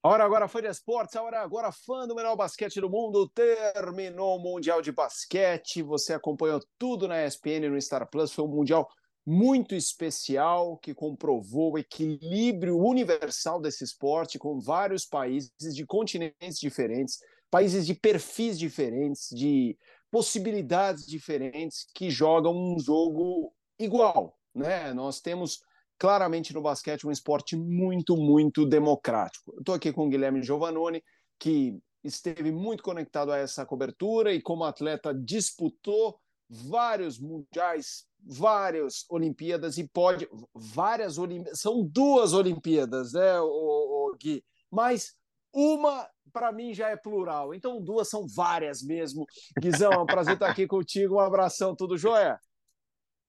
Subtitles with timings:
[0.00, 3.28] A hora agora foi de esportes, a hora agora fã do melhor basquete do mundo.
[3.30, 5.82] Terminou o Mundial de Basquete.
[5.82, 8.32] Você acompanhou tudo na ESPN no Star Plus.
[8.32, 8.88] Foi um Mundial
[9.26, 17.18] muito especial que comprovou o equilíbrio universal desse esporte com vários países de continentes diferentes,
[17.50, 19.76] países de perfis diferentes, de
[20.12, 24.38] possibilidades diferentes que jogam um jogo igual.
[24.54, 24.94] Né?
[24.94, 25.58] Nós temos
[25.98, 29.54] claramente no basquete um esporte muito, muito democrático.
[29.58, 31.02] Estou aqui com o Guilherme Giovannone,
[31.38, 39.76] que esteve muito conectado a essa cobertura e como atleta disputou vários mundiais, várias Olimpíadas
[39.76, 43.46] e pode várias Olimpíadas, são duas Olimpíadas, né, o,
[44.12, 44.42] o Gui?
[44.70, 45.14] Mas
[45.52, 49.26] uma para mim já é plural, então duas são várias mesmo.
[49.58, 51.16] Guizão, é um prazer estar aqui contigo.
[51.16, 52.38] Um abração, tudo jóia?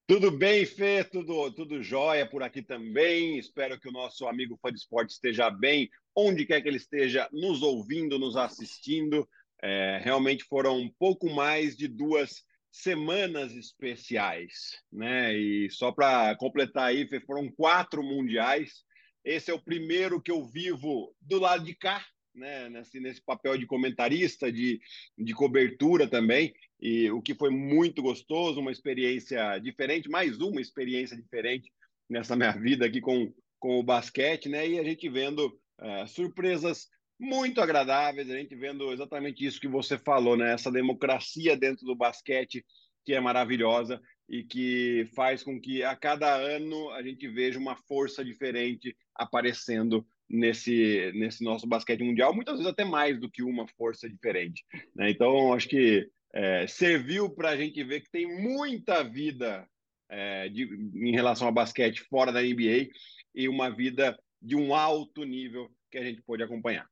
[0.10, 1.04] Tudo bem, Fê?
[1.04, 3.38] Tudo, tudo jóia por aqui também.
[3.38, 7.30] Espero que o nosso amigo fã de esporte esteja bem, onde quer que ele esteja
[7.32, 9.30] nos ouvindo, nos assistindo.
[9.62, 15.38] É, realmente foram um pouco mais de duas semanas especiais, né?
[15.38, 18.84] E só para completar aí, Fê, foram quatro mundiais.
[19.24, 22.04] Esse é o primeiro que eu vivo do lado de cá,
[22.40, 24.82] né, nesse, nesse papel de comentarista, de,
[25.18, 31.16] de cobertura também, e o que foi muito gostoso, uma experiência diferente, mais uma experiência
[31.16, 31.72] diferente
[32.10, 36.88] nessa minha vida aqui com, com o basquete, né, e a gente vendo uh, surpresas
[37.20, 41.96] muito agradáveis, a gente vendo exatamente isso que você falou, né, essa democracia dentro do
[41.96, 42.66] basquete
[43.06, 47.76] que é maravilhosa e que faz com que a cada ano a gente veja uma
[47.76, 53.68] força diferente aparecendo nesse, nesse nosso basquete mundial, muitas vezes até mais do que uma
[53.78, 54.64] força diferente.
[54.96, 55.10] Né?
[55.10, 59.68] Então, acho que é, serviu para a gente ver que tem muita vida
[60.10, 60.64] é, de,
[60.94, 62.90] em relação ao basquete fora da NBA
[63.34, 66.88] e uma vida de um alto nível que a gente pôde acompanhar.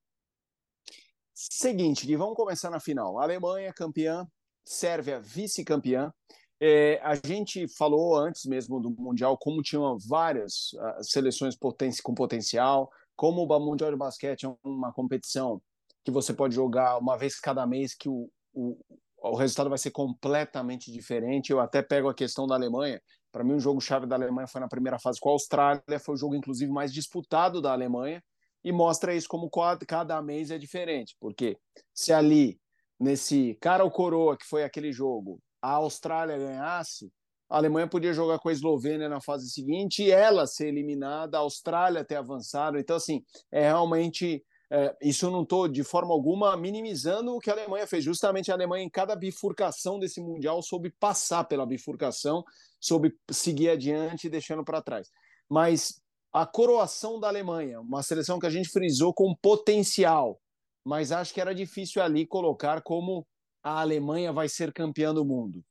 [1.34, 3.20] Seguinte, Gui, vamos começar na final.
[3.20, 4.28] Alemanha campeã,
[4.66, 6.12] Sérvia vice-campeã.
[6.60, 12.16] É, a gente falou antes mesmo do Mundial como tinham várias uh, seleções poten com
[12.16, 15.62] potencial, como o Mundial de Basquete é uma competição
[16.06, 18.80] que você pode jogar uma vez cada mês, que o, o,
[19.18, 21.52] o resultado vai ser completamente diferente.
[21.52, 23.02] Eu até pego a questão da Alemanha.
[23.32, 26.18] Para mim, o jogo-chave da Alemanha foi na primeira fase com a Austrália, foi o
[26.18, 28.24] jogo, inclusive, mais disputado da Alemanha,
[28.64, 29.50] e mostra isso como
[29.86, 31.16] cada mês é diferente.
[31.20, 31.58] Porque
[31.94, 32.60] se ali,
[33.00, 37.12] nesse cara ou coroa, que foi aquele jogo, a Austrália ganhasse,
[37.50, 41.42] a Alemanha podia jogar com a Eslovênia na fase seguinte e ela ser eliminada, a
[41.42, 42.78] Austrália ter avançado.
[42.78, 44.44] Então, assim, é realmente.
[44.70, 48.04] É, isso eu não estou de forma alguma minimizando o que a Alemanha fez.
[48.04, 52.44] Justamente a Alemanha, em cada bifurcação desse Mundial, soube passar pela bifurcação,
[52.78, 55.10] soube seguir adiante, deixando para trás.
[55.50, 56.02] Mas
[56.34, 60.38] a coroação da Alemanha, uma seleção que a gente frisou com potencial,
[60.84, 63.26] mas acho que era difícil ali colocar como
[63.64, 65.64] a Alemanha vai ser campeã do mundo.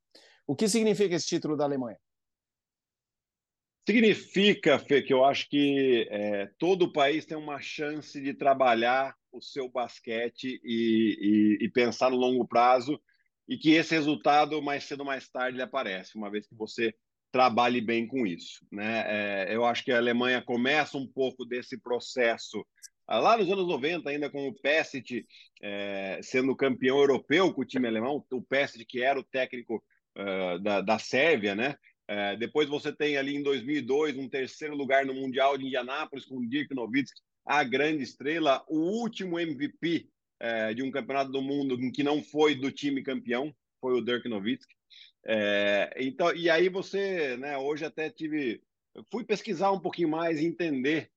[0.47, 1.99] O que significa esse título da Alemanha?
[3.89, 9.15] Significa, Fê, que eu acho que é, todo o país tem uma chance de trabalhar
[9.31, 13.01] o seu basquete e, e, e, pensar no longo prazo
[13.49, 16.93] e que esse resultado, mais cedo ou mais tarde, ele aparece, uma vez que você
[17.31, 18.67] trabalhe bem com isso.
[18.73, 19.05] Né?
[19.07, 22.67] É, eu acho que a Alemanha começa um pouco desse processo
[23.07, 25.25] ah, lá nos anos 90, ainda com o Pesic
[25.63, 29.81] é, sendo campeão europeu com o time alemão, o Pesic que era o técnico
[30.17, 31.77] uh, da, da Sérvia, né?
[32.11, 36.39] Uh, depois você tem ali em 2002 um terceiro lugar no Mundial de Indianápolis com
[36.39, 40.09] o Dirk Nowitzki, a grande estrela, o último MVP
[40.41, 44.29] eh, de um campeonato do mundo que não foi do time campeão, foi o Dirk
[44.29, 44.75] Nowitzki.
[45.97, 48.61] então, e aí você, né, hoje até tive,
[49.13, 51.09] fui pesquisar um pouquinho mais e entender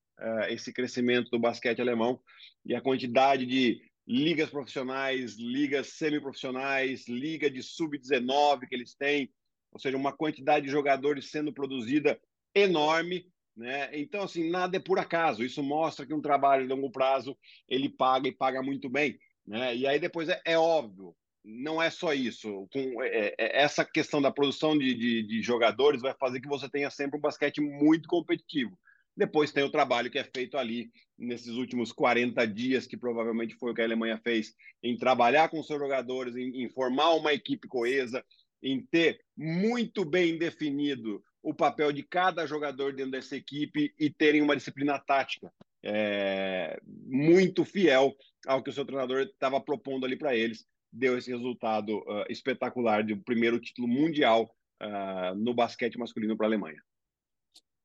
[0.49, 2.21] esse crescimento do basquete alemão
[2.63, 9.31] e a quantidade de ligas profissionais, ligas semiprofissionais, liga de sub-19 que eles têm,
[9.71, 12.19] ou seja, uma quantidade de jogadores sendo produzida
[12.55, 13.89] enorme, né?
[13.93, 15.43] Então, assim, nada é por acaso.
[15.43, 19.75] Isso mostra que um trabalho de longo prazo ele paga e paga muito bem, né?
[19.75, 21.15] E aí depois é, é óbvio,
[21.45, 22.67] não é só isso.
[22.73, 26.67] Com, é, é, essa questão da produção de, de, de jogadores vai fazer que você
[26.67, 28.75] tenha sempre um basquete muito competitivo.
[29.19, 33.71] Depois tem o trabalho que é feito ali nesses últimos 40 dias, que provavelmente foi
[33.71, 37.67] o que a Alemanha fez, em trabalhar com seus jogadores, em, em formar uma equipe
[37.67, 38.23] coesa,
[38.63, 44.41] em ter muito bem definido o papel de cada jogador dentro dessa equipe e terem
[44.41, 45.51] uma disciplina tática
[45.83, 48.15] é, muito fiel
[48.47, 50.65] ao que o seu treinador estava propondo ali para eles.
[50.93, 54.49] Deu esse resultado uh, espetacular de um primeiro título mundial
[54.81, 56.81] uh, no basquete masculino para a Alemanha.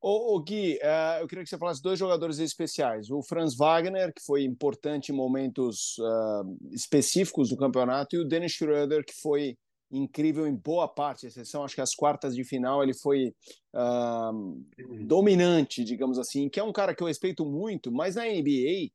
[0.06, 3.11] Ô, ô Gui, uh, eu queria que você falasse dois jogadores especiais.
[3.11, 8.53] O Franz Wagner, que foi importante em momentos uh, específicos do campeonato, e o Dennis
[8.53, 9.56] Schroeder, que foi
[9.91, 13.33] incrível em boa parte, exceção acho que as quartas de final ele foi
[13.75, 18.91] uh, dominante, digamos assim, que é um cara que eu respeito muito, mas na NBA,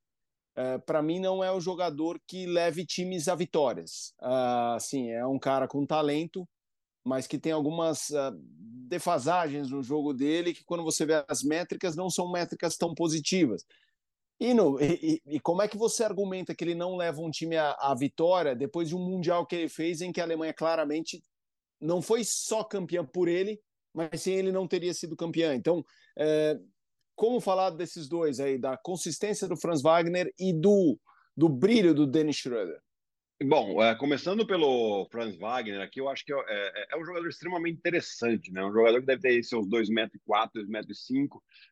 [0.85, 4.13] para mim não é o jogador que leve times a vitórias.
[4.75, 6.47] assim, é um cara com talento,
[7.03, 8.31] mas que tem algumas uh,
[8.89, 13.65] defasagens no jogo dele que, quando você vê as métricas, não são métricas tão positivas.
[14.39, 17.57] E, no, e, e, como é que você argumenta que ele não leva um time
[17.57, 21.21] à, à, vitória depois de um Mundial que ele fez em que a Alemanha claramente
[21.79, 23.59] não foi só campeã por ele,
[23.93, 25.53] mas sem ele não teria sido campeã?
[25.53, 25.83] Então,
[26.17, 26.57] é,
[27.15, 30.97] como falar desses dois aí, da consistência do Franz Wagner e do,
[31.35, 32.81] do brilho do Dennis Schroeder?
[33.41, 37.29] Bom, é, começando pelo Franz Wagner, aqui eu acho que é, é, é, um jogador
[37.29, 38.61] extremamente interessante, né?
[38.65, 40.97] Um jogador que deve ter seus 2,4 metros, 2,5 metros,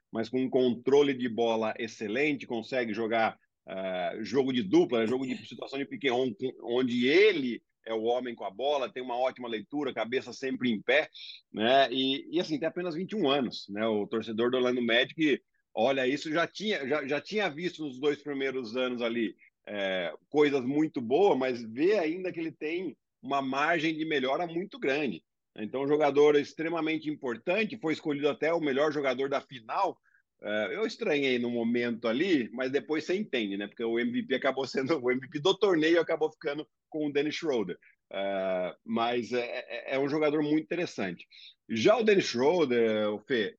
[0.09, 3.37] mas com um controle de bola excelente, consegue jogar
[3.67, 5.07] uh, jogo de dupla, né?
[5.07, 9.17] jogo de situação de pique onde ele é o homem com a bola, tem uma
[9.17, 11.09] ótima leitura, cabeça sempre em pé,
[11.51, 11.91] né?
[11.91, 13.85] E, e assim, tem apenas 21 anos, né?
[13.85, 15.41] O torcedor do Orlando Magic
[15.73, 19.35] olha isso, já tinha, já, já tinha visto nos dois primeiros anos ali
[19.67, 24.79] é, coisas muito boas, mas vê ainda que ele tem uma margem de melhora muito
[24.79, 25.21] grande.
[25.57, 29.99] Então, um jogador extremamente importante, foi escolhido até o melhor jogador da final.
[30.41, 33.67] É, eu estranhei no momento ali, mas depois você entende, né?
[33.67, 37.77] Porque o MVP acabou sendo o MVP do torneio, acabou ficando com o Dennis Schroeder.
[38.13, 41.27] É, mas é, é, é, um jogador muito interessante.
[41.67, 43.57] Já o Dennis Schroeder, o Fê,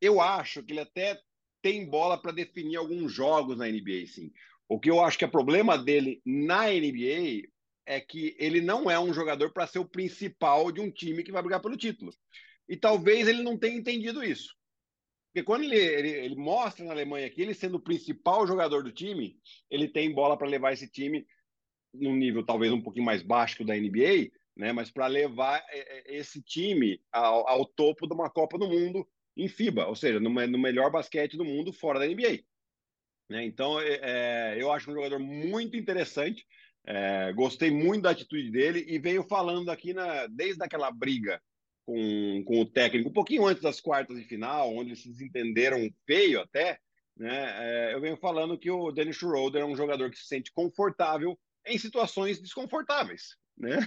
[0.00, 1.18] eu acho que ele até
[1.62, 4.30] tem bola para definir alguns jogos na NBA, sim.
[4.68, 7.48] O que eu acho que é problema dele na NBA
[7.86, 11.30] é que ele não é um jogador para ser o principal de um time que
[11.30, 12.12] vai brigar pelo título.
[12.68, 14.56] E talvez ele não tenha entendido isso.
[15.28, 18.90] Porque quando ele, ele, ele mostra na Alemanha que ele sendo o principal jogador do
[18.90, 19.38] time,
[19.70, 21.24] ele tem bola para levar esse time
[21.92, 24.72] num nível talvez um pouquinho mais baixo que o da NBA, né?
[24.72, 29.06] mas para levar é, é, esse time ao, ao, topo de uma Copa do Mundo
[29.36, 32.42] em FIBA, ou seja, no, no melhor basquete do mundo fora da NBA.
[33.28, 33.44] Né?
[33.44, 36.46] Então, é, é, eu acho um jogador muito interessante.
[36.86, 41.42] É, gostei muito da atitude dele e veio falando aqui na, desde aquela briga
[41.84, 45.88] com, com o técnico, um pouquinho antes das quartas de final, onde eles se desentenderam
[46.06, 46.78] feio até.
[47.16, 47.90] Né?
[47.90, 51.38] É, eu venho falando que o Dennis Schroeder é um jogador que se sente confortável
[51.64, 53.36] em situações desconfortáveis.
[53.56, 53.78] Né?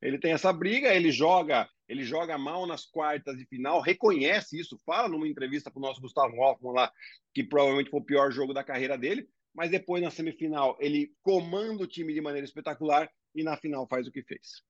[0.00, 4.78] Ele tem essa briga, ele joga, ele joga mal nas quartas de final, reconhece isso,
[4.84, 6.92] fala numa entrevista para o nosso Gustavo Hoffman lá,
[7.34, 11.82] que provavelmente foi o pior jogo da carreira dele, mas depois na semifinal ele comanda
[11.82, 14.62] o time de maneira espetacular e na final faz o que fez.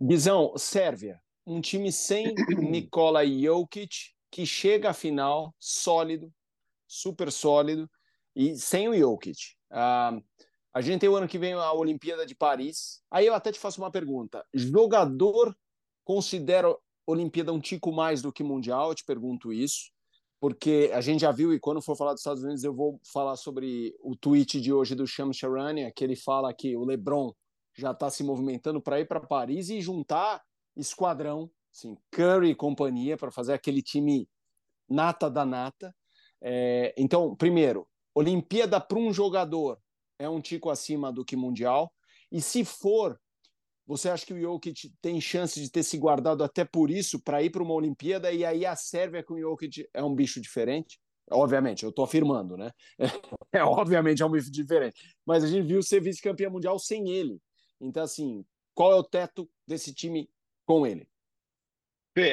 [0.00, 6.32] Visão, Sérvia, um time sem Nikola Jokic, que chega à final sólido,
[6.86, 7.90] super sólido,
[8.34, 9.38] e sem o Jokic.
[9.70, 10.22] Uh,
[10.74, 13.00] a gente tem o ano que vem a Olimpíada de Paris.
[13.08, 14.44] Aí eu até te faço uma pergunta.
[14.52, 15.56] Jogador
[16.04, 16.76] considera
[17.06, 18.88] Olimpíada um tico mais do que Mundial?
[18.88, 19.92] Eu te pergunto isso.
[20.40, 23.36] Porque a gente já viu, e quando for falar dos Estados Unidos, eu vou falar
[23.36, 27.32] sobre o tweet de hoje do Shams Charania, que ele fala que o LeBron
[27.72, 30.42] já está se movimentando para ir para Paris e juntar
[30.76, 34.28] esquadrão, assim, Curry e companhia, para fazer aquele time
[34.88, 35.94] nata da nata.
[36.42, 39.78] É, então, primeiro, Olimpíada para um jogador
[40.18, 41.92] é um tico acima do que Mundial.
[42.30, 43.18] E se for,
[43.86, 47.42] você acha que o Jokic tem chance de ter se guardado até por isso para
[47.42, 50.98] ir para uma Olimpíada e aí a Sérvia com o Jokic é um bicho diferente?
[51.30, 52.70] Obviamente, eu estou afirmando, né?
[53.52, 54.96] É, obviamente é um bicho diferente.
[55.24, 57.38] Mas a gente viu ser vice-campeão mundial sem ele.
[57.80, 58.44] Então, assim,
[58.74, 60.28] qual é o teto desse time
[60.66, 61.06] com ele?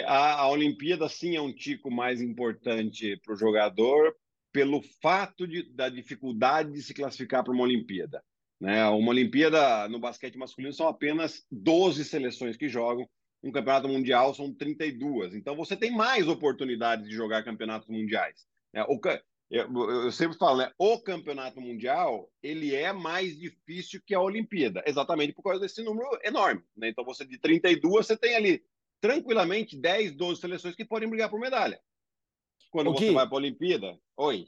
[0.08, 4.16] A, a Olimpíada sim é um tico mais importante para o jogador,
[4.52, 8.24] pelo fato de, da dificuldade de se classificar para uma Olimpíada.
[8.60, 8.86] Né?
[8.90, 13.10] Uma Olimpíada no basquete masculino são apenas 12 seleções que jogam,
[13.44, 15.34] um campeonato mundial são 32.
[15.34, 18.46] Então você tem mais oportunidades de jogar campeonatos mundiais.
[18.74, 18.84] Né?
[18.88, 19.00] O,
[19.50, 20.72] eu, eu, sempre falo, né?
[20.78, 26.08] O campeonato mundial ele é mais difícil que a Olimpíada, exatamente por causa desse número
[26.24, 26.62] enorme.
[26.78, 26.90] Né?
[26.90, 28.64] Então você de 32 você tem ali
[29.02, 31.82] tranquilamente 10, 12 seleções que podem brigar por medalha.
[32.72, 34.48] Quando o você Gui, vai para a Olimpíada, oi.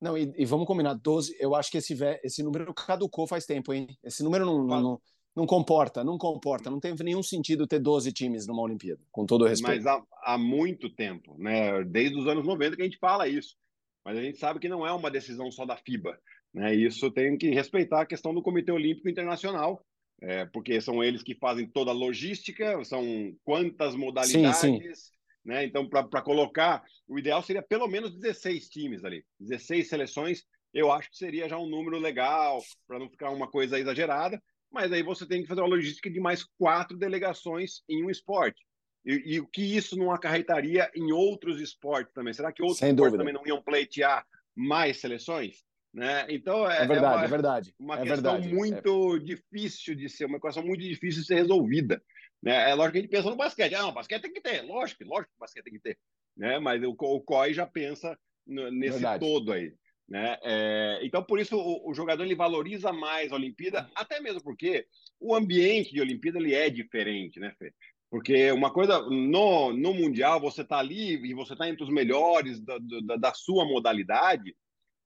[0.00, 3.74] Não, e, e, vamos combinar, 12, eu acho que esse, esse número caducou faz tempo,
[3.74, 3.88] hein?
[4.02, 5.00] Esse número não, não, não,
[5.34, 9.42] não, comporta, não comporta, não tem nenhum sentido ter 12 times numa Olimpíada, com todo
[9.42, 9.82] o respeito.
[9.82, 11.82] Mas há, há muito tempo, né?
[11.82, 13.56] Desde os anos 90 que a gente fala isso.
[14.04, 16.16] Mas a gente sabe que não é uma decisão só da FIBA.
[16.54, 16.74] Né?
[16.74, 19.84] Isso tem que respeitar a questão do Comitê Olímpico Internacional,
[20.22, 23.04] é, porque são eles que fazem toda a logística, são
[23.44, 25.17] quantas modalidades, sim, sim
[25.48, 25.64] Né?
[25.64, 30.44] Então, para colocar, o ideal seria pelo menos 16 times ali, 16 seleções.
[30.74, 34.42] Eu acho que seria já um número legal, para não ficar uma coisa exagerada.
[34.70, 38.62] Mas aí você tem que fazer uma logística de mais quatro delegações em um esporte.
[39.06, 42.34] E, e o que isso não acarretaria em outros esportes também?
[42.34, 43.24] Será que outros Sem esportes dúvida.
[43.24, 45.64] também não iam pleitear mais seleções?
[45.94, 46.26] Né?
[46.28, 47.74] Então é, É verdade, uma, é verdade.
[47.78, 48.54] uma é questão verdade.
[48.54, 49.18] muito é...
[49.20, 52.02] difícil de ser, uma equação muito difícil de ser resolvida.
[52.42, 52.70] Né?
[52.70, 53.74] É lógico que a gente pensa no basquete.
[53.74, 55.98] Ah, não, basquete tem que ter, lógico, lógico que o basquete tem que ter.
[56.36, 56.58] Né?
[56.58, 59.20] Mas o, o COI já pensa nesse verdade.
[59.20, 59.74] todo aí.
[60.08, 60.38] Né?
[60.42, 64.86] É, então, por isso, o, o, jogador ele valoriza mais a Olimpíada, até mesmo porque
[65.20, 67.74] o ambiente de Olimpíada ele é diferente, né, Fê?
[68.10, 72.58] Porque uma coisa, no, no Mundial, você está ali e você está entre os melhores
[72.58, 74.56] da, da, da, sua modalidade,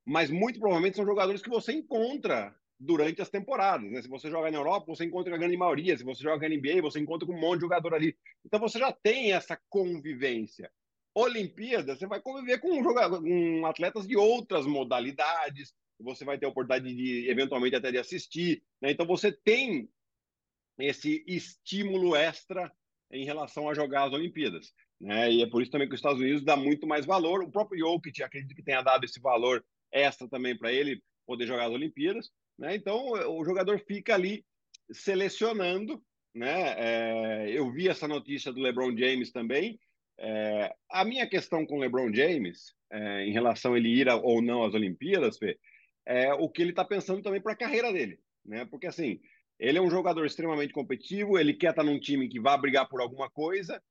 [0.07, 3.91] mas muito provavelmente são jogadores que você encontra durante as temporadas.
[3.91, 4.03] Né?
[4.03, 5.97] Se você joga na Europa, você encontra a grande maioria.
[5.97, 8.17] Se você joga na NBA, você encontra com um monte de jogador ali.
[8.45, 10.71] Então você já tem essa convivência.
[11.15, 16.49] Olimpíada, você vai conviver com, jogador, com atletas de outras modalidades, você vai ter a
[16.49, 18.63] oportunidade de, eventualmente, até de assistir.
[18.81, 18.91] Né?
[18.91, 19.89] Então você tem
[20.79, 22.73] esse estímulo extra
[23.13, 24.73] em relação a jogar as Olimpíadas.
[25.01, 25.31] Né?
[25.31, 27.43] E é por isso também que os Estados Unidos dá muito mais valor.
[27.43, 31.67] O próprio Jokic, acredito que tenha dado esse valor extra também para ele poder jogar
[31.67, 32.31] as Olimpíadas.
[32.63, 32.77] Né?
[32.77, 34.47] Então, o jogador fica ali
[34.93, 36.01] selecionando.
[36.33, 36.75] Né?
[36.79, 39.81] É, eu vi essa notícia do LeBron James também.
[40.17, 44.41] É, a minha questão com o LeBron James, é, em relação a ele ir ou
[44.41, 45.59] não às Olimpíadas, Fê,
[46.07, 48.21] é o que ele está pensando também para a carreira dele.
[48.45, 48.65] Né?
[48.65, 49.21] Porque, assim,
[49.59, 53.01] ele é um jogador extremamente competitivo, ele quer estar num time que vá brigar por
[53.01, 53.83] alguma coisa.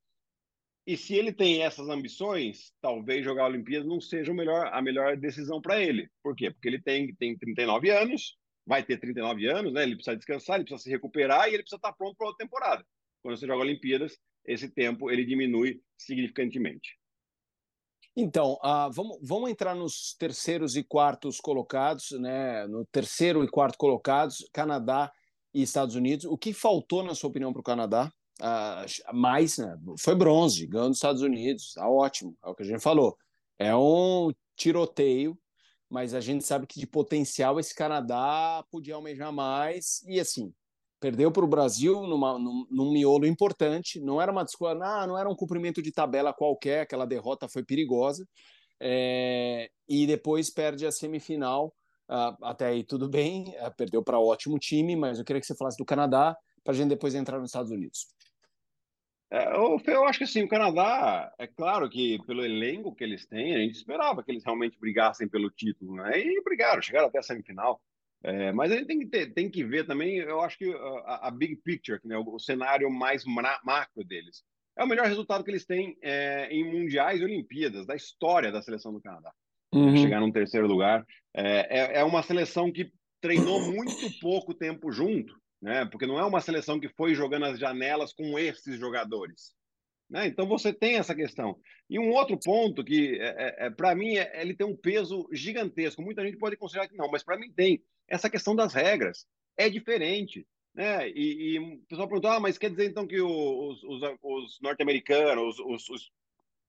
[0.86, 5.14] E se ele tem essas ambições, talvez jogar a Olimpíada não seja melhor, a melhor
[5.18, 6.08] decisão para ele.
[6.22, 6.50] Por quê?
[6.50, 9.82] Porque ele tem, tem 39 anos, vai ter 39 anos, né?
[9.82, 12.86] ele precisa descansar, ele precisa se recuperar e ele precisa estar pronto para outra temporada.
[13.22, 16.98] Quando você joga Olimpíadas, esse tempo ele diminui significantemente.
[18.14, 22.66] Então, uh, vamos, vamos entrar nos terceiros e quartos colocados, né?
[22.66, 25.10] No terceiro e quarto colocados, Canadá
[25.54, 26.26] e Estados Unidos.
[26.26, 28.12] O que faltou, na sua opinião, para o Canadá?
[28.38, 29.78] Uh, mais, né?
[29.98, 33.16] Foi bronze, ganhou dos Estados Unidos, tá ótimo, é o que a gente falou.
[33.58, 35.38] É um tiroteio,
[35.92, 40.02] mas a gente sabe que de potencial esse Canadá podia almejar mais.
[40.06, 40.54] E assim,
[40.98, 44.00] perdeu para o Brasil numa, num, num, miolo importante.
[44.00, 47.62] Não era uma discussão, ah, não era um cumprimento de tabela qualquer, aquela derrota foi
[47.62, 48.26] perigosa.
[48.80, 51.74] É, e depois perde a semifinal
[52.12, 55.54] Uh, até aí tudo bem, uh, perdeu para ótimo time, mas eu queria que você
[55.54, 58.06] falasse do Canadá para a gente depois entrar nos Estados Unidos.
[59.32, 63.26] É, eu, eu acho que sim, o Canadá, é claro que pelo elenco que eles
[63.26, 66.18] têm, a gente esperava que eles realmente brigassem pelo título, né?
[66.18, 67.80] E brigaram, chegaram até a semifinal.
[68.22, 71.28] É, mas a gente tem que, ter, tem que ver também, eu acho que a,
[71.28, 74.44] a big picture, né, o, o, cenário mais macro deles.
[74.76, 78.62] É o melhor resultado que eles têm é, em mundiais e Olimpíadas, da história da
[78.62, 79.32] seleção do Canadá
[79.72, 79.96] uhum.
[79.96, 81.06] chegar num terceiro lugar.
[81.34, 85.84] É, é, é, uma seleção que treinou muito pouco tempo junto, né?
[85.84, 89.54] Porque não é uma seleção que foi jogando as janelas com esses jogadores.
[90.10, 90.26] Né?
[90.26, 91.56] Então você tem essa questão.
[91.88, 95.28] E um outro ponto que, é, é, é para mim, é, ele tem um peso
[95.32, 96.02] gigantesco.
[96.02, 97.82] Muita gente pode considerar que não, mas para mim tem.
[98.08, 99.24] Essa questão das regras
[99.56, 100.46] é diferente.
[100.74, 101.08] Né?
[101.10, 105.58] E, e o pessoal perguntou: ah, mas quer dizer então que os, os, os norte-americanos,
[105.60, 106.10] os, os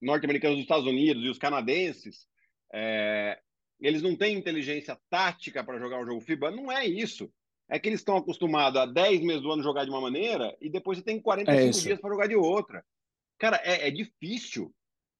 [0.02, 2.28] norte-americanos dos Estados Unidos e os canadenses
[2.74, 3.40] é,
[3.80, 6.52] eles não têm inteligência tática para jogar o jogo FIBA.
[6.52, 7.32] Não é isso.
[7.70, 10.70] É que eles estão acostumados a 10 meses do ano jogar de uma maneira e
[10.70, 12.86] depois você tem 45 é dias para jogar de outra.
[13.38, 14.74] Cara, é, é, difícil.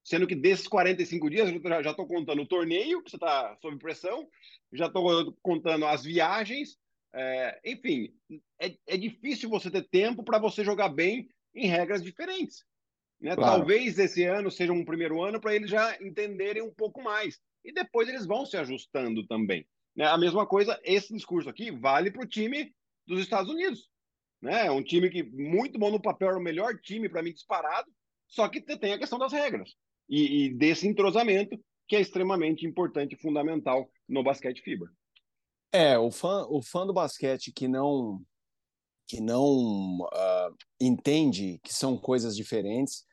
[0.04, 3.78] Sendo que desses 45 dias, eu já estou contando o torneio, que você está sob
[3.78, 4.28] pressão,
[4.74, 6.78] já estou contando as viagens.
[7.14, 8.14] É, enfim,
[8.60, 12.66] é, é difícil você ter tempo para você jogar bem em regras diferentes.
[13.22, 13.36] Né?
[13.36, 13.60] Claro.
[13.60, 17.40] Talvez esse ano seja um primeiro ano para eles já entenderem um pouco mais.
[17.64, 19.66] E depois eles vão se ajustando também.
[19.96, 20.06] Né?
[20.06, 22.74] A mesma coisa, esse discurso aqui vale para o time
[23.06, 23.90] dos Estados Unidos.
[24.42, 24.68] Né?
[24.68, 27.90] É um time que muito bom no papel, é o melhor time para mim disparado,
[28.28, 29.74] só que tem a questão das regras
[30.10, 34.92] e, e, desse entrosamento que é extremamente importante e fundamental no basquete FIBA.
[35.72, 38.22] É, o fã, o fã do basquete que não
[39.06, 43.06] que não uh, entende que são coisas diferentes,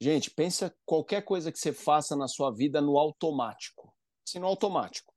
[0.00, 3.94] Gente, pensa qualquer coisa que você faça na sua vida no automático.
[4.26, 5.12] Assim, no automático.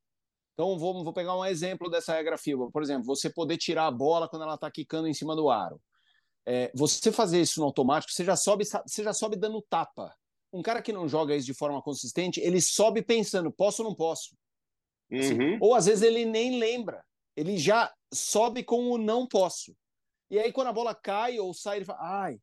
[0.59, 2.69] Então, vou, vou pegar um exemplo dessa regra FIBA.
[2.69, 5.81] Por exemplo, você poder tirar a bola quando ela está quicando em cima do aro.
[6.45, 10.13] É, você fazer isso no automático, você já, sobe, você já sobe dando tapa.
[10.51, 13.95] Um cara que não joga isso de forma consistente, ele sobe pensando, posso ou não
[13.95, 14.35] posso?
[15.09, 15.57] Assim, uhum.
[15.61, 17.05] Ou às vezes ele nem lembra.
[17.37, 19.73] Ele já sobe com o não posso.
[20.29, 22.41] E aí, quando a bola cai ou sai, ele fala, ai,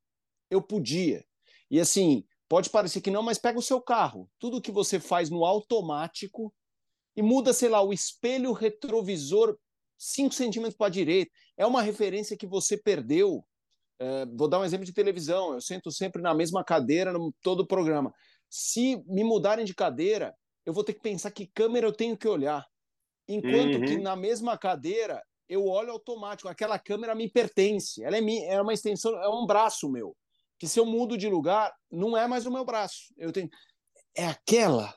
[0.50, 1.23] eu podia.
[1.70, 4.26] E assim, pode parecer que não, mas pega o seu carro.
[4.38, 6.50] Tudo que você faz no automático
[7.16, 9.56] e muda, sei lá, o espelho retrovisor
[9.99, 11.30] 5 centímetros para a direita.
[11.56, 13.44] É uma referência que você perdeu.
[13.99, 15.54] É, vou dar um exemplo de televisão.
[15.54, 18.12] Eu sento sempre na mesma cadeira no todo o programa.
[18.50, 22.28] Se me mudarem de cadeira, eu vou ter que pensar que câmera eu tenho que
[22.28, 22.66] olhar.
[23.26, 23.85] Enquanto uhum.
[23.87, 26.49] que na mesma cadeira eu olho automático.
[26.49, 28.02] Aquela câmera me pertence.
[28.04, 30.16] Ela é, minha, é uma extensão, é um braço meu.
[30.58, 33.12] Que se eu mudo de lugar, não é mais o meu braço.
[33.16, 33.49] Eu tenho.
[34.16, 34.94] É aquela.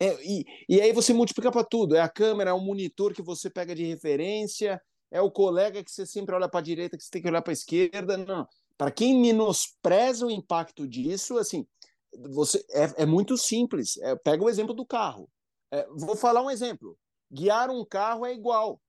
[0.00, 1.94] É, e, e aí você multiplica para tudo.
[1.94, 4.80] É a câmera, é o monitor que você pega de referência,
[5.10, 7.42] é o colega que você sempre olha para a direita, que você tem que olhar
[7.42, 8.16] para a esquerda.
[8.16, 8.46] Não.
[8.78, 11.66] Para quem menospreza o impacto disso, assim,
[12.30, 13.98] você é, é muito simples.
[13.98, 15.28] É, pega o exemplo do carro.
[15.70, 16.96] É, vou falar um exemplo.
[17.30, 18.80] Guiar um carro é igual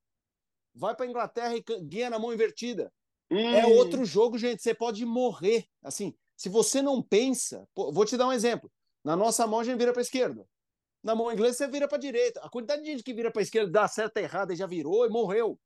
[0.73, 2.91] vai para Inglaterra e guia na mão invertida.
[3.29, 3.55] É hum.
[3.55, 4.61] É outro jogo, gente.
[4.61, 5.65] Você pode morrer.
[5.83, 8.71] Assim, se você não pensa, pô, vou te dar um exemplo.
[9.03, 10.45] Na nossa mão a gente vira para esquerda.
[11.03, 12.39] Na mão inglesa você vira para direita.
[12.41, 15.09] A quantidade de gente que vira para esquerda dá certo errada e já virou e
[15.09, 15.59] morreu.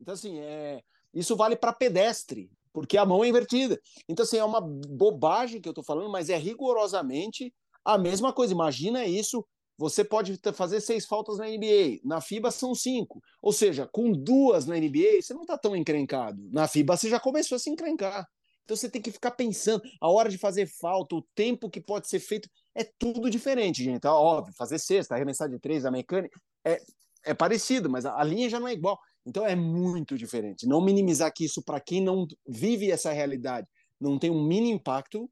[0.00, 0.82] Então assim, é...
[1.14, 3.80] isso vale para pedestre, porque a mão é invertida.
[4.08, 8.52] Então assim, é uma bobagem que eu estou falando, mas é rigorosamente a mesma coisa.
[8.52, 9.46] Imagina isso
[9.78, 13.22] você pode fazer seis faltas na NBA, na FIBA são cinco.
[13.40, 16.40] Ou seja, com duas na NBA, você não está tão encrencado.
[16.52, 18.28] Na FIBA você já começou a se encrencar.
[18.72, 22.08] Então você tem que ficar pensando, a hora de fazer falta, o tempo que pode
[22.08, 23.96] ser feito, é tudo diferente, gente.
[23.96, 26.80] Então, óbvio, fazer sexta, arremessar de três, a mecânica, é,
[27.26, 28.98] é parecido, mas a, a linha já não é igual.
[29.26, 30.66] Então é muito diferente.
[30.66, 33.68] Não minimizar que isso, para quem não vive essa realidade,
[34.00, 35.30] não tem um mini impacto,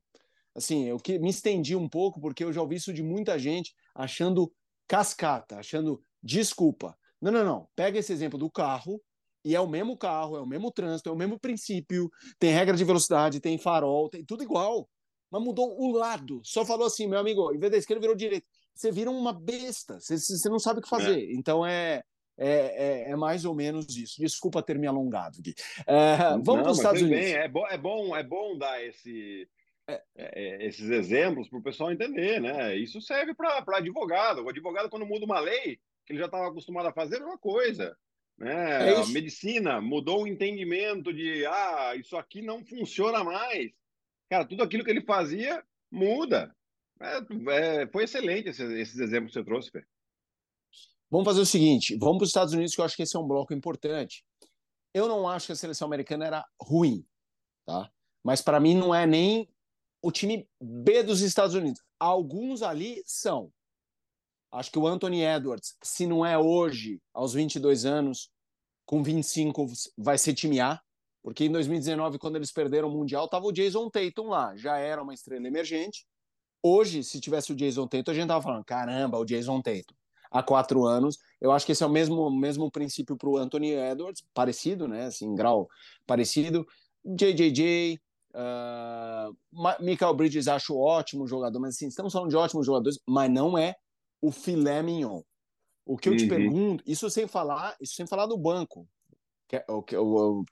[0.55, 3.73] assim, eu que me estendi um pouco porque eu já ouvi isso de muita gente
[3.95, 4.53] achando
[4.87, 6.95] cascata, achando desculpa.
[7.23, 7.69] Não, não, não.
[7.75, 9.01] Pega esse exemplo do carro
[9.45, 12.77] e é o mesmo carro, é o mesmo trânsito, é o mesmo princípio, tem regra
[12.77, 14.89] de velocidade, tem farol, tem tudo igual.
[15.31, 16.41] Mas mudou o lado.
[16.45, 18.47] Só falou assim, meu amigo, em vez da esquerda virou direita.
[18.75, 21.21] Você vira uma besta, você, você não sabe o que fazer.
[21.21, 21.33] É.
[21.33, 22.03] Então é,
[22.37, 24.21] é, é, é, mais ou menos isso.
[24.21, 25.55] Desculpa ter me alongado, Gui.
[25.87, 27.21] É, vamos para os Estados Unidos.
[27.21, 29.49] Bem, é, bom, é, bom, é bom dar esse,
[29.87, 32.75] é, é, esses exemplos para o pessoal entender, né?
[32.77, 34.43] Isso serve para advogado.
[34.43, 37.39] O advogado, quando muda uma lei, que ele já estava acostumado a fazer, é uma
[37.39, 37.97] coisa.
[38.41, 38.91] Né?
[38.91, 43.71] É a medicina mudou o entendimento de ah, isso aqui não funciona mais.
[44.31, 46.55] Cara, tudo aquilo que ele fazia muda.
[47.01, 49.85] É, é, foi excelente esses, esses, exemplos que você trouxe, Fê.
[51.11, 53.21] Vamos fazer o seguinte: vamos para os Estados Unidos, que eu acho que esse é
[53.21, 54.25] um bloco importante.
[54.95, 57.05] Eu não acho que a seleção americana era ruim,
[57.67, 57.91] tá?
[58.25, 59.49] Mas para mim não é nem
[60.03, 61.83] o time B dos Estados Unidos.
[61.99, 63.53] Alguns ali são.
[64.53, 68.31] Acho que o Anthony Edwards, se não é hoje, aos 22 anos,
[68.85, 70.81] com 25 vai ser time A,
[71.23, 75.03] porque em 2019, quando eles perderam o Mundial, estava o Jason Tatum lá, já era
[75.03, 76.07] uma estrela emergente.
[76.63, 79.95] Hoje, se tivesse o Jason Tatum, a gente tava falando, caramba, o Jason Tatum.
[80.31, 83.73] Há quatro anos, eu acho que esse é o mesmo, mesmo princípio para o Anthony
[83.73, 85.07] Edwards, parecido, né?
[85.07, 85.69] Assim, grau
[86.07, 86.67] parecido.
[87.05, 88.01] JJJ,
[88.33, 89.37] Uh,
[89.81, 93.75] Michael Bridges acho ótimo jogador, mas assim, estamos falando de ótimos jogadores, mas não é
[94.21, 95.23] o filé mignon.
[95.85, 96.19] O que eu uhum.
[96.19, 98.87] te pergunto, isso sem falar, isso sem falar do banco.
[99.53, 100.45] É o, o,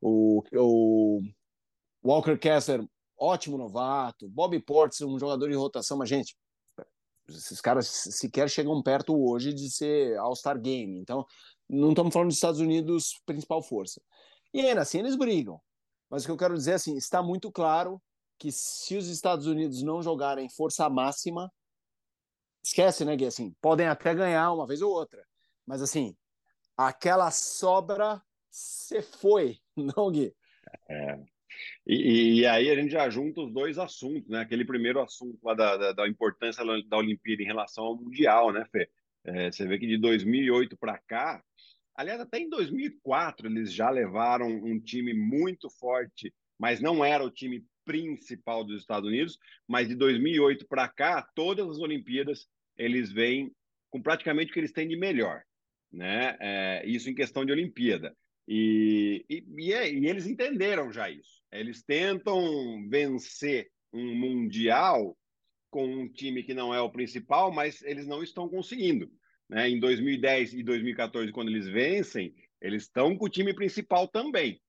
[0.00, 1.20] o, o
[2.04, 2.86] Walker Kessler,
[3.18, 4.28] ótimo novato.
[4.28, 6.36] Bob Portis, um jogador de rotação, mas, gente,
[7.28, 10.98] esses caras sequer chegam perto hoje de ser All-Star Game.
[10.98, 11.24] Então,
[11.68, 14.00] não estamos falando dos Estados Unidos, principal força.
[14.52, 15.60] E ainda assim, eles brigam.
[16.10, 18.00] Mas o que eu quero dizer é assim, está muito claro
[18.38, 21.50] que se os Estados Unidos não jogarem força máxima,
[22.64, 23.26] esquece, né, Gui?
[23.26, 25.24] Assim, podem até ganhar uma vez ou outra,
[25.66, 26.16] mas assim,
[26.76, 30.34] aquela sobra se foi, não, Gui?
[30.88, 31.18] É.
[31.86, 34.40] E, e, aí a gente já junta os dois assuntos, né?
[34.40, 38.66] Aquele primeiro assunto lá da, da, da importância da Olimpíada em relação ao Mundial, né,
[38.72, 38.90] Fê?
[39.24, 41.42] É, você vê que de 2008 para cá,
[41.96, 47.30] Aliás, até em 2004 eles já levaram um time muito forte, mas não era o
[47.30, 49.38] time principal dos Estados Unidos.
[49.66, 53.52] Mas de 2008 para cá, todas as Olimpíadas eles vêm
[53.90, 55.42] com praticamente o que eles têm de melhor,
[55.92, 56.36] né?
[56.40, 58.16] É, isso em questão de Olimpíada.
[58.46, 61.42] E, e, e, é, e eles entenderam já isso.
[61.50, 65.16] Eles tentam vencer um mundial
[65.70, 69.10] com um time que não é o principal, mas eles não estão conseguindo.
[69.48, 69.68] Né?
[69.68, 74.60] Em 2010 e 2014, quando eles vencem, eles estão com o time principal também,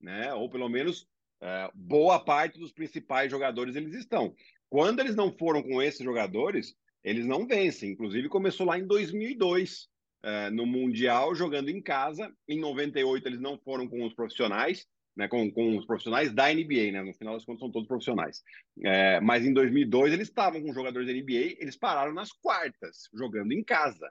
[0.00, 0.32] né?
[0.34, 1.06] ou pelo menos
[1.40, 4.34] é, boa parte dos principais jogadores eles estão.
[4.68, 7.90] Quando eles não foram com esses jogadores, eles não vencem.
[7.90, 9.88] Inclusive, começou lá em 2002,
[10.22, 12.32] é, no Mundial, jogando em casa.
[12.48, 14.86] Em 98, eles não foram com os profissionais,
[15.16, 17.02] né, com, com os profissionais da NBA, né?
[17.02, 18.42] No final das contas, são todos profissionais.
[18.84, 23.52] É, mas em 2002, eles estavam com jogadores da NBA, eles pararam nas quartas, jogando
[23.52, 24.10] em casa.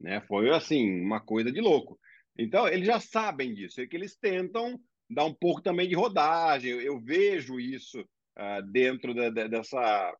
[0.00, 0.20] Né?
[0.22, 1.98] Foi, assim, uma coisa de louco.
[2.36, 4.78] Então, eles já sabem disso, é que eles tentam
[5.10, 6.70] dar um pouco também de rodagem.
[6.70, 10.14] Eu, eu vejo isso uh, dentro da, da, dessa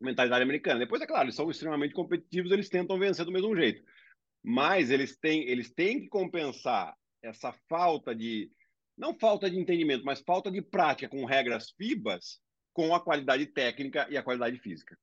[0.00, 0.80] mentalidade americana.
[0.80, 3.82] Depois, é claro, eles são extremamente competitivos, eles tentam vencer do mesmo jeito.
[4.42, 8.50] Mas eles têm, eles têm que compensar essa falta de
[8.96, 12.40] não falta de entendimento, mas falta de prática com regras FIBAs
[12.72, 14.96] com a qualidade técnica e a qualidade física.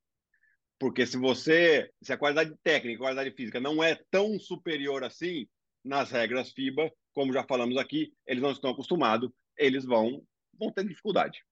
[0.80, 5.04] Porque se você, se a qualidade técnica e a qualidade física não é tão superior
[5.04, 5.48] assim
[5.84, 10.26] nas regras FIBA, como já falamos aqui, eles não estão acostumados, eles vão,
[10.58, 11.44] vão ter dificuldade.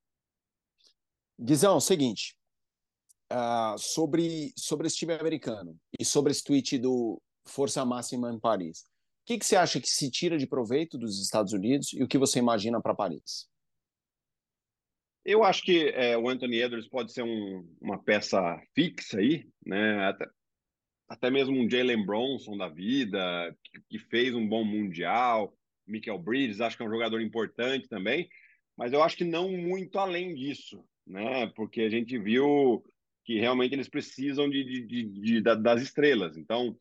[1.40, 2.36] Guizão, seguinte,
[3.32, 8.86] uh, sobre, sobre esse time americano e sobre esse tweet do Força Máxima em Paris
[9.32, 12.18] que, que você acha que se tira de proveito dos Estados Unidos e o que
[12.18, 13.50] você imagina para Paris?
[15.24, 20.06] Eu acho que é, o Anthony Edwards pode ser um, uma peça fixa aí, né?
[20.06, 20.28] Até,
[21.08, 25.56] até mesmo um Jalen Bronson da vida, que, que, fez um bom mundial.
[25.88, 28.28] Michael Bridges, acho que é um jogador importante também,
[28.78, 31.48] mas eu acho que não muito além disso, né?
[31.56, 32.84] Porque a gente viu
[33.24, 36.38] que realmente eles precisam de, de, de, de das estrelas.
[36.38, 36.76] Então,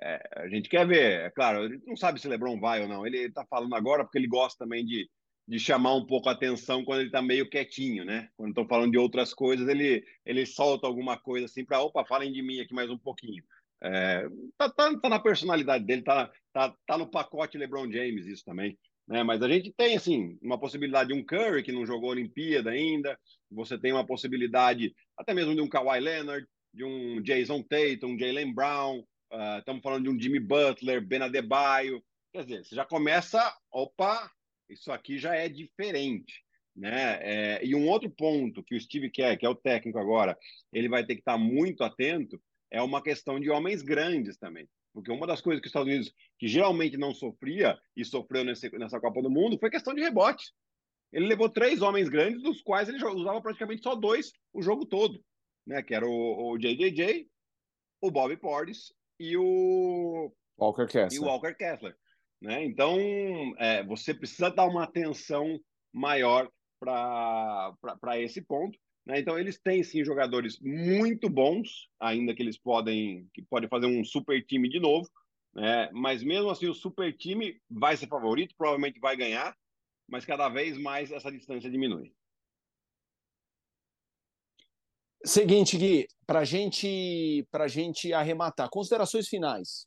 [0.00, 2.88] é, a gente quer ver, é claro, a gente não sabe se LeBron vai ou
[2.88, 3.06] não.
[3.06, 5.08] Ele está falando agora porque ele gosta também de,
[5.46, 8.28] de chamar um pouco a atenção quando ele está meio quietinho, né?
[8.36, 12.32] Quando estão falando de outras coisas, ele, ele solta alguma coisa assim para, opa, falem
[12.32, 13.44] de mim aqui mais um pouquinho.
[13.82, 14.26] É,
[14.56, 18.78] tá, tá, tá, na personalidade dele, tá, tá, tá no pacote LeBron James isso também.
[19.06, 19.22] Né?
[19.22, 23.18] Mas a gente tem, assim, uma possibilidade de um Curry que não jogou Olimpíada ainda,
[23.50, 28.18] você tem uma possibilidade até mesmo de um Kawhi Leonard, de um Jason Tatum, um
[28.18, 32.00] Jalen Brown, Uh, estamos falando de um Jimmy Butler, Ben Adebayo.
[32.32, 34.30] Quer dizer, você já começa, opa,
[34.68, 36.44] isso aqui já é diferente.
[36.76, 37.18] Né?
[37.20, 40.38] É, e um outro ponto que o Steve quer, que é o técnico agora,
[40.72, 42.40] ele vai ter que estar muito atento,
[42.74, 44.68] é uma questão de homens grandes também.
[44.92, 48.70] Porque uma das coisas que os Estados Unidos, que geralmente não sofria e sofreu nesse,
[48.78, 50.52] nessa Copa do Mundo, foi questão de rebote.
[51.12, 55.22] Ele levou três homens grandes, dos quais ele usava praticamente só dois o jogo todo,
[55.66, 55.82] né?
[55.82, 57.28] Que era o, o JJJ,
[58.00, 61.12] o Bobby Portis e o Walker Kessler.
[61.12, 61.96] E o Walker Kessler
[62.44, 62.62] né?
[62.64, 62.98] Então,
[63.58, 65.58] é, você precisa dar uma atenção
[65.92, 68.78] maior para esse ponto.
[69.06, 69.20] Né?
[69.20, 74.04] Então, eles têm sim jogadores muito bons, ainda que eles podem, que podem fazer um
[74.04, 75.08] super time de novo.
[75.54, 75.90] Né?
[75.92, 79.56] Mas mesmo assim, o super time vai ser favorito, provavelmente vai ganhar,
[80.08, 82.12] mas cada vez mais essa distância diminui.
[85.24, 89.86] Seguinte, Gui, para gente, a gente arrematar, considerações finais.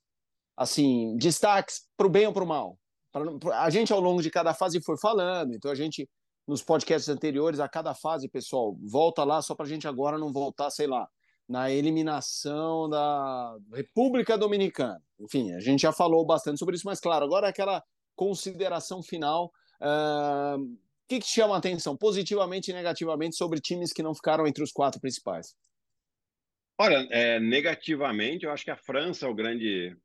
[0.56, 2.80] Assim, destaques para o bem ou para o mal.
[3.12, 6.10] Pra, a gente, ao longo de cada fase, foi falando, então a gente,
[6.48, 10.32] nos podcasts anteriores, a cada fase, pessoal, volta lá só para a gente agora não
[10.32, 11.08] voltar, sei lá,
[11.48, 15.02] na eliminação da República Dominicana.
[15.20, 17.84] Enfim, a gente já falou bastante sobre isso, mas claro, agora aquela
[18.16, 19.52] consideração final.
[19.80, 24.48] O que, que te chama a atenção, positivamente e negativamente, sobre times que não ficaram
[24.48, 25.56] entre os quatro principais?
[26.80, 29.98] Olha, é, negativamente, eu acho que a França é o grande,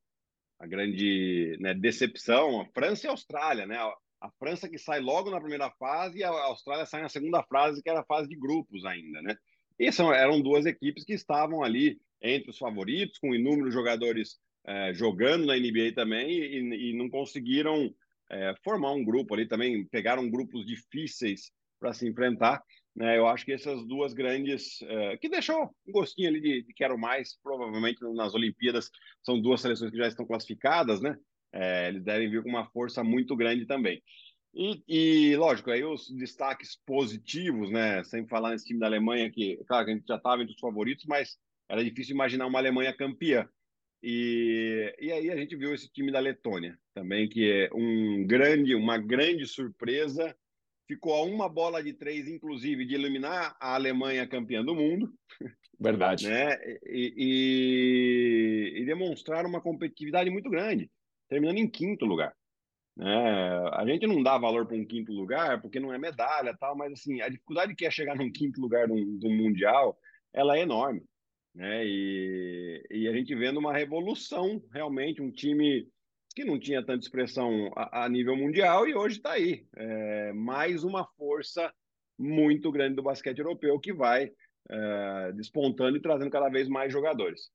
[0.59, 2.62] a grande né, decepção.
[2.62, 3.78] A França e a Austrália, né?
[4.22, 7.82] A França que sai logo na primeira fase e a Austrália sai na segunda fase,
[7.82, 9.37] que era a fase de grupos ainda, né?
[9.76, 14.94] E são, eram duas equipes que estavam ali entre os favoritos, com inúmeros jogadores é,
[14.94, 17.92] jogando na NBA também e, e não conseguiram
[18.30, 22.62] é, formar um grupo ali também, pegaram grupos difíceis para se enfrentar.
[22.94, 23.18] Né?
[23.18, 26.96] Eu acho que essas duas grandes, é, que deixou um gostinho ali de, de quero
[26.96, 28.88] mais, provavelmente nas Olimpíadas,
[29.20, 31.18] são duas seleções que já estão classificadas, né?
[31.52, 34.02] É, eles devem vir com uma força muito grande também.
[34.54, 38.04] E, e, lógico, aí os destaques positivos, né?
[38.04, 41.04] Sem falar nesse time da Alemanha, que, claro, a gente já estava entre os favoritos,
[41.06, 41.38] mas
[41.68, 43.48] era difícil imaginar uma Alemanha campeã.
[44.02, 48.74] E, e aí a gente viu esse time da Letônia também, que é um grande,
[48.74, 50.36] uma grande surpresa.
[50.86, 55.10] Ficou a uma bola de três, inclusive, de eliminar a Alemanha campeã do mundo.
[55.80, 56.28] Verdade.
[56.28, 56.58] Né?
[56.86, 60.90] E, e, e demonstrar uma competitividade muito grande,
[61.28, 62.35] terminando em quinto lugar.
[62.96, 63.70] Né?
[63.72, 66.92] A gente não dá valor para um quinto lugar porque não é medalha tal, mas
[66.92, 69.98] assim a dificuldade que é chegar num quinto lugar do, do mundial,
[70.32, 71.02] ela é enorme
[71.54, 71.85] né?
[71.85, 75.87] E, e a gente vendo uma revolução, realmente, um time
[76.35, 79.66] que não tinha tanta expressão a, a nível mundial e hoje está aí.
[79.76, 81.72] É, mais uma força
[82.18, 84.30] muito grande do basquete europeu que vai
[84.70, 87.50] é, despontando e trazendo cada vez mais jogadores.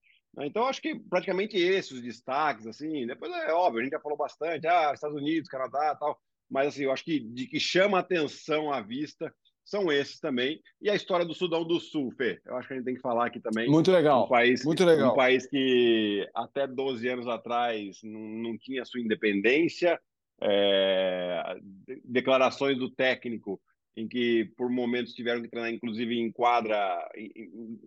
[0.46, 4.18] Então, acho que praticamente esses os destaques, assim, depois é óbvio, a gente já falou
[4.18, 6.20] bastante, ah, Estados Unidos, Canadá tal,
[6.50, 9.34] mas assim, eu acho que de que chama atenção à vista
[9.68, 10.62] são esses também.
[10.82, 12.40] E a história do Sudão do Sul, Fê.
[12.46, 13.70] Eu acho que a gente tem que falar aqui também.
[13.70, 14.26] Muito legal.
[14.26, 15.12] Um país, muito legal.
[15.12, 20.00] Um país que até 12 anos atrás não, não tinha sua independência.
[20.40, 21.58] É,
[22.06, 23.60] declarações do técnico
[23.98, 26.78] em que por momentos tiveram que treinar, inclusive em quadra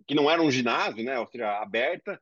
[0.05, 2.21] que não era um ginásio, né, ou seja, aberta,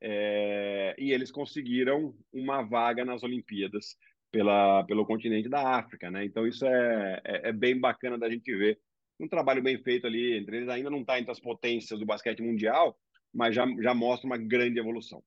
[0.00, 3.96] é, e eles conseguiram uma vaga nas Olimpíadas
[4.30, 6.24] pela, pelo continente da África, né?
[6.24, 8.78] Então isso é, é, é bem bacana da gente ver
[9.20, 10.68] um trabalho bem feito ali entre eles.
[10.68, 12.96] Ainda não está entre as potências do basquete mundial,
[13.32, 15.22] mas já, já mostra uma grande evolução.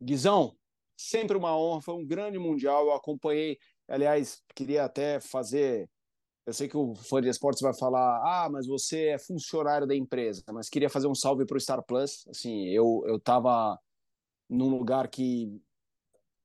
[0.00, 0.56] Guizão,
[0.96, 2.86] sempre uma honra, foi um grande mundial.
[2.86, 5.88] Eu acompanhei, aliás, queria até fazer.
[6.50, 9.94] Eu sei que o fã de esportes vai falar, ah, mas você é funcionário da
[9.94, 12.26] empresa, mas queria fazer um salve para o Star Plus.
[12.28, 13.78] Assim, eu eu estava
[14.48, 15.62] num lugar que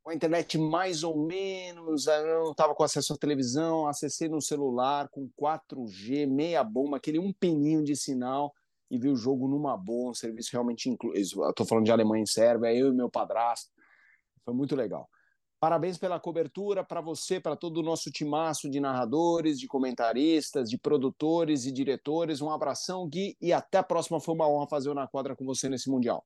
[0.07, 5.09] a internet mais ou menos, eu não estava com acesso à televisão, acessei no celular
[5.09, 8.53] com 4G, meia bomba, aquele um peninho de sinal
[8.91, 11.49] e vi o jogo numa boa, um serviço realmente incluído.
[11.49, 13.71] Estou falando de Alemanha e Sérvia, eu e meu padrasto.
[14.43, 15.09] Foi muito legal.
[15.65, 20.77] Parabéns pela cobertura, para você, para todo o nosso timaço de narradores, de comentaristas, de
[20.77, 22.39] produtores e diretores.
[22.39, 24.19] Um abração, Gui, e até a próxima.
[24.19, 26.23] Foi uma honra fazer o Na Quadra com você nesse Mundial.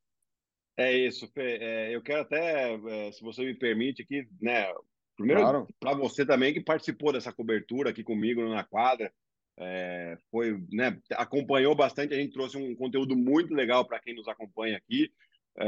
[0.75, 1.57] É isso, Fê.
[1.61, 4.67] É, eu quero até, é, se você me permite aqui, né?
[5.15, 5.67] Primeiro, claro.
[5.79, 9.09] para você também que participou dessa cobertura aqui comigo na quadra,
[9.57, 14.27] é, foi, né, acompanhou bastante, a gente trouxe um conteúdo muito legal para quem nos
[14.27, 15.09] acompanha aqui.
[15.57, 15.65] É,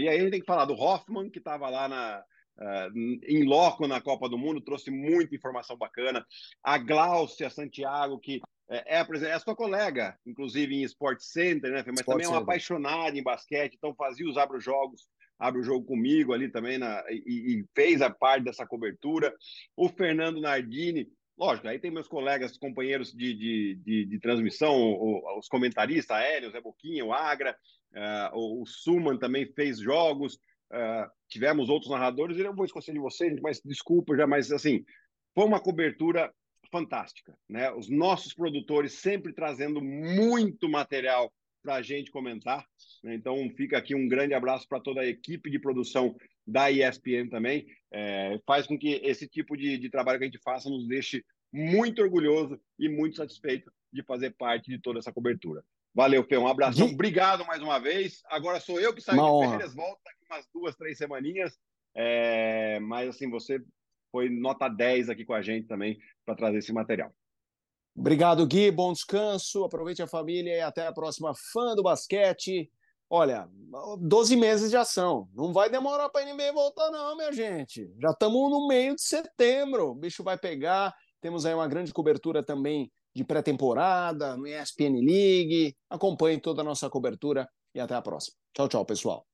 [0.00, 2.24] e aí a gente tem que falar do Hoffman, que estava lá na,
[2.58, 6.26] uh, em loco na Copa do Mundo, trouxe muita informação bacana.
[6.62, 8.40] A Glaucia Santiago, que
[8.72, 12.28] é, é, é a sua colega, inclusive em Sport Center, né, mas Sport também é
[12.28, 15.06] uma apaixonada em basquete, então fazia os abre-jogos,
[15.38, 19.34] abre o jogo comigo ali também na, e, e, fez a parte dessa cobertura.
[19.76, 25.38] O Fernando Nardini, lógico, aí tem meus colegas, companheiros de, de, de, de transmissão, o,
[25.38, 27.54] os comentaristas, Hélio, Zé Boquinha, o Agra,
[27.92, 30.38] uh, o, o Suman também fez jogos,
[30.72, 34.84] uh, tivemos outros narradores, eu vou esquecer de vocês, mas desculpa já, mas assim,
[35.34, 36.32] foi uma cobertura
[36.70, 37.36] fantástica.
[37.48, 37.70] Né?
[37.72, 41.32] Os nossos produtores sempre trazendo muito material
[41.62, 42.66] para a gente comentar.
[43.04, 43.14] Né?
[43.14, 47.66] Então, fica aqui um grande abraço para toda a equipe de produção da ESPN também.
[47.92, 51.24] É, faz com que esse tipo de, de trabalho que a gente faça nos deixe
[51.52, 55.62] muito orgulhoso e muito satisfeito de fazer parte de toda essa cobertura.
[55.94, 56.38] Valeu, Fê.
[56.38, 56.86] Um abração.
[56.86, 56.94] De...
[56.94, 58.22] Obrigado mais uma vez.
[58.26, 61.58] Agora sou eu que saio uma de férias, volto daqui umas duas, três semaninhas.
[61.94, 62.80] É...
[62.80, 63.60] Mas, assim, você
[64.10, 67.12] foi nota 10 aqui com a gente também para trazer esse material.
[67.94, 68.70] Obrigado, Gui.
[68.70, 69.64] Bom descanso.
[69.64, 71.32] Aproveite a família e até a próxima.
[71.52, 72.70] Fã do basquete.
[73.08, 73.46] Olha,
[74.00, 75.28] 12 meses de ação.
[75.34, 77.92] Não vai demorar para a NBA voltar, não, minha gente.
[78.00, 79.90] Já estamos no meio de setembro.
[79.90, 80.94] O bicho vai pegar.
[81.20, 85.76] Temos aí uma grande cobertura também de pré-temporada no ESPN League.
[85.90, 88.36] Acompanhe toda a nossa cobertura e até a próxima.
[88.54, 89.31] Tchau, tchau, pessoal.